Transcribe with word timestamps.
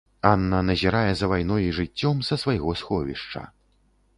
Анна 0.27 0.61
назірае 0.69 1.11
за 1.19 1.29
вайной 1.33 1.67
і 1.67 1.75
жыццём 1.81 2.25
са 2.31 2.35
свайго 2.45 2.75
сховішча. 2.83 3.41